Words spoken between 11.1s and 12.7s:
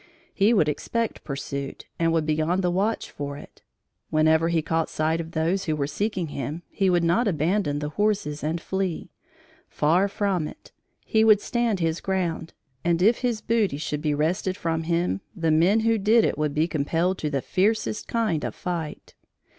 would stand his ground,